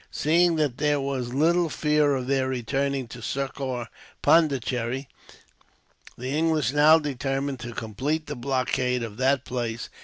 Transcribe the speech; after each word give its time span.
Seeing 0.09 0.55
that 0.55 0.79
there 0.79 0.99
was 0.99 1.31
little 1.31 1.69
fear 1.69 2.15
of 2.15 2.25
their 2.25 2.47
returning 2.47 3.07
to 3.09 3.21
succour 3.21 3.87
Pondicherry, 4.23 5.07
the 6.17 6.29
English 6.35 6.71
now 6.71 6.97
determined 6.97 7.59
to 7.59 7.71
complete 7.73 8.25
the 8.25 8.35
blockade 8.35 9.03
of 9.03 9.17
that 9.17 9.45
place. 9.45 9.89